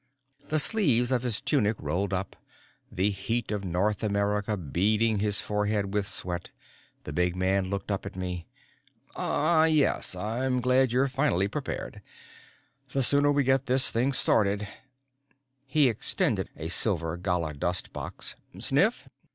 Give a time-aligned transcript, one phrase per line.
[0.49, 2.35] The sleeves of his tunic rolled up,
[2.91, 6.49] the heat of North America beading his forehead with sweat,
[7.03, 8.47] the big man looked up at me.
[9.15, 10.15] "Ah, yes.
[10.15, 12.01] I'm glad you're finally prepared.
[12.93, 14.67] The sooner we get this thing started"
[15.67, 18.33] He extended a silver galla dust box.
[18.57, 19.07] "Sniff?